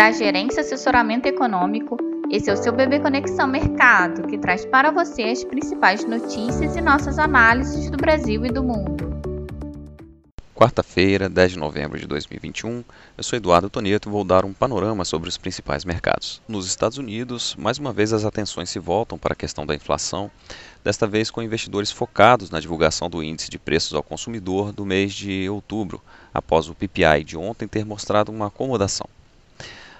[0.00, 1.98] da Gerência Assessoramento Econômico.
[2.30, 6.80] Esse é o seu Bebê Conexão Mercado, que traz para você as principais notícias e
[6.80, 9.10] nossas análises do Brasil e do mundo.
[10.54, 12.82] Quarta-feira, 10 de novembro de 2021,
[13.18, 16.40] eu sou Eduardo Tonieto e vou dar um panorama sobre os principais mercados.
[16.48, 20.30] Nos Estados Unidos, mais uma vez as atenções se voltam para a questão da inflação,
[20.82, 25.12] desta vez com investidores focados na divulgação do índice de preços ao consumidor do mês
[25.12, 26.00] de outubro,
[26.32, 29.06] após o PPI de ontem ter mostrado uma acomodação.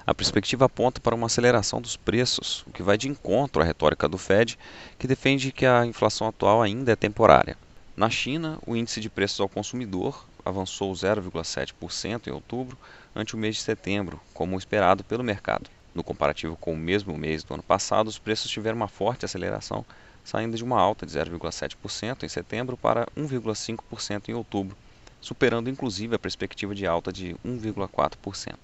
[0.07, 4.09] A perspectiva aponta para uma aceleração dos preços, o que vai de encontro à retórica
[4.09, 4.59] do Fed,
[4.99, 7.57] que defende que a inflação atual ainda é temporária.
[7.95, 12.79] Na China, o índice de preços ao consumidor avançou 0,7% em outubro,
[13.15, 15.69] ante o mês de setembro, como esperado pelo mercado.
[15.95, 19.85] No comparativo com o mesmo mês do ano passado, os preços tiveram uma forte aceleração,
[20.25, 24.77] saindo de uma alta de 0,7% em setembro para 1,5% em outubro,
[25.21, 28.55] superando inclusive a perspectiva de alta de 1,4%.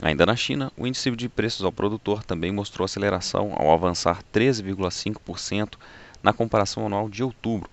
[0.00, 5.74] Ainda na China, o índice de preços ao produtor também mostrou aceleração ao avançar 13,5%
[6.22, 7.70] na comparação anual de outubro,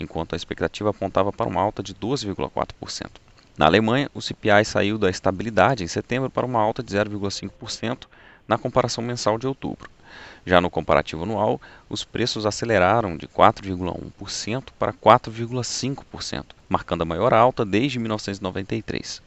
[0.00, 3.10] enquanto a expectativa apontava para uma alta de 12,4%.
[3.58, 8.06] Na Alemanha, o CPI saiu da estabilidade em setembro para uma alta de 0,5%
[8.48, 9.90] na comparação mensal de outubro.
[10.46, 17.66] Já no comparativo anual, os preços aceleraram de 4,1% para 4,5%, marcando a maior alta
[17.66, 19.20] desde 1993.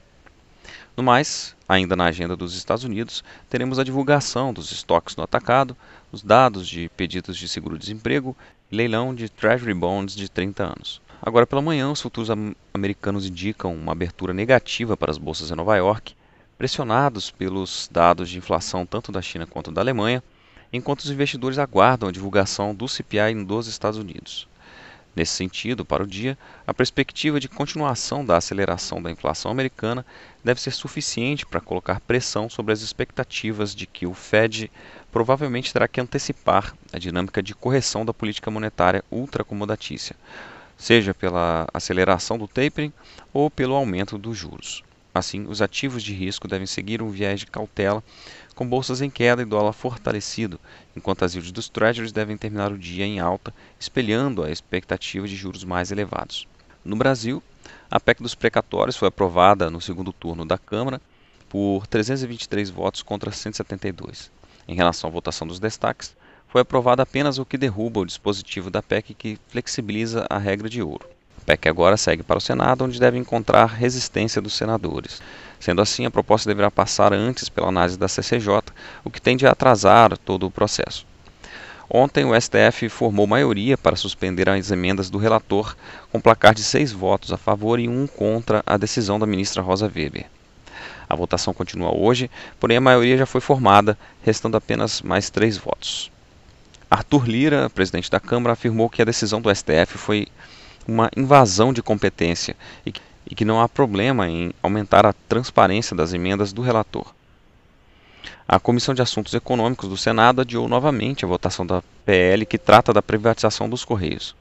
[0.99, 5.73] No mais, ainda na agenda dos Estados Unidos, teremos a divulgação dos estoques no atacado,
[6.11, 8.35] os dados de pedidos de seguro-desemprego
[8.69, 11.01] e leilão de Treasury Bonds de 30 anos.
[11.21, 12.29] Agora pela manhã, os futuros
[12.73, 16.13] americanos indicam uma abertura negativa para as bolsas em Nova York,
[16.57, 20.21] pressionados pelos dados de inflação tanto da China quanto da Alemanha,
[20.73, 24.49] enquanto os investidores aguardam a divulgação do CPI dos Estados Unidos.
[25.15, 30.05] Nesse sentido, para o dia, a perspectiva de continuação da aceleração da inflação americana
[30.43, 34.71] deve ser suficiente para colocar pressão sobre as expectativas de que o Fed
[35.11, 40.15] provavelmente terá que antecipar a dinâmica de correção da política monetária ultracomodatícia,
[40.77, 42.93] seja pela aceleração do tapering
[43.33, 44.83] ou pelo aumento dos juros.
[45.13, 48.03] Assim, os ativos de risco devem seguir um viés de cautela,
[48.55, 50.59] com bolsas em queda e dólar fortalecido,
[50.95, 55.35] enquanto as yields dos treasuries devem terminar o dia em alta, espelhando a expectativa de
[55.35, 56.47] juros mais elevados.
[56.85, 57.41] No Brasil,
[57.89, 61.01] a PEC dos precatórios foi aprovada no segundo turno da Câmara
[61.49, 64.31] por 323 votos contra 172.
[64.67, 66.15] Em relação à votação dos destaques,
[66.47, 70.81] foi aprovado apenas o que derruba o dispositivo da PEC que flexibiliza a regra de
[70.81, 71.18] ouro.
[71.39, 75.21] PEC agora segue para o Senado, onde deve encontrar resistência dos senadores.
[75.59, 78.61] Sendo assim, a proposta deverá passar antes pela análise da CCJ,
[79.03, 81.05] o que tende a atrasar todo o processo.
[81.89, 85.75] Ontem, o STF formou maioria para suspender as emendas do relator,
[86.11, 89.91] com placar de seis votos a favor e um contra a decisão da ministra Rosa
[89.93, 90.27] Weber.
[91.09, 92.29] A votação continua hoje,
[92.59, 96.11] porém a maioria já foi formada, restando apenas mais três votos.
[96.91, 100.27] Arthur Lira, presidente da Câmara, afirmou que a decisão do STF foi
[100.89, 102.55] uma invasão de competência
[102.85, 107.13] e que, e que não há problema em aumentar a transparência das emendas do relator.
[108.47, 112.91] A Comissão de Assuntos Econômicos do Senado adiou novamente a votação da PL que trata
[112.91, 114.35] da privatização dos Correios.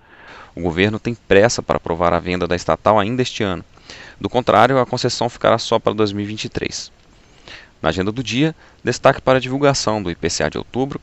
[0.56, 3.62] O governo tem pressa para aprovar a venda da estatal ainda este ano.
[4.18, 6.90] Do contrário, a concessão ficará só para 2023.
[7.82, 11.00] Na agenda do dia, destaque para a divulgação do IPCA de outubro,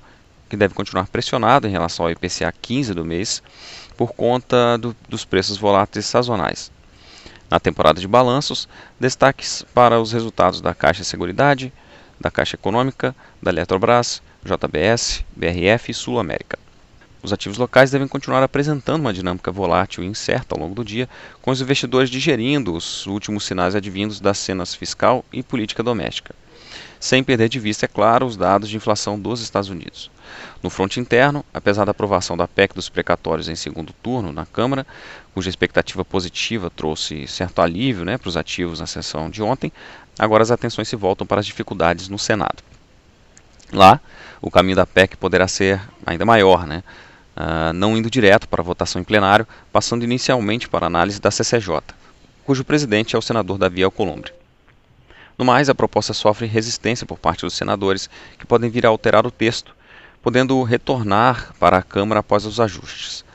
[0.49, 3.41] que deve continuar pressionado em relação ao IPCA 15 do mês,
[3.97, 6.71] por conta do, dos preços voláteis sazonais.
[7.49, 8.67] Na temporada de balanços,
[8.99, 11.71] destaques para os resultados da Caixa Seguridade,
[12.19, 16.57] da Caixa Econômica, da Eletrobras, JBS, BRF e Sul América.
[17.21, 21.09] Os ativos locais devem continuar apresentando uma dinâmica volátil e incerta ao longo do dia,
[21.41, 26.35] com os investidores digerindo os últimos sinais advindos das cenas fiscal e política doméstica
[26.99, 30.09] sem perder de vista, é claro, os dados de inflação dos Estados Unidos.
[30.61, 34.85] No fronte interno, apesar da aprovação da PEC dos precatórios em segundo turno na Câmara,
[35.33, 39.71] cuja expectativa positiva trouxe certo alívio né, para os ativos na sessão de ontem,
[40.17, 42.63] agora as atenções se voltam para as dificuldades no Senado.
[43.71, 43.99] Lá,
[44.41, 46.83] o caminho da PEC poderá ser ainda maior, né?
[47.35, 51.29] Uh, não indo direto para a votação em plenário, passando inicialmente para a análise da
[51.29, 51.81] CCJ,
[52.45, 54.31] cujo presidente é o senador Davi Alcolumbre.
[55.37, 58.09] No mais, a proposta sofre resistência por parte dos senadores,
[58.39, 59.75] que podem vir a alterar o texto,
[60.21, 63.25] podendo retornar para a Câmara após os ajustes.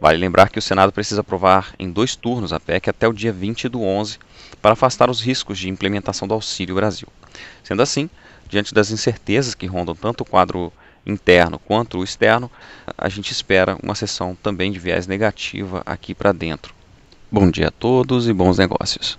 [0.00, 3.32] Vale lembrar que o Senado precisa aprovar em dois turnos a PEC até o dia
[3.32, 4.18] 20 do 11
[4.60, 7.08] para afastar os riscos de implementação do Auxílio Brasil.
[7.62, 8.10] Sendo assim,
[8.48, 10.72] diante das incertezas que rondam tanto o quadro
[11.06, 12.50] interno quanto o externo,
[12.96, 16.74] a gente espera uma sessão também de viés negativa aqui para dentro.
[17.30, 19.18] Bom dia a todos e bons negócios.